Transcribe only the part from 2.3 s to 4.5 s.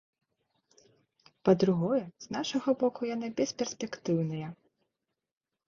нашага боку яны бесперспектыўныя.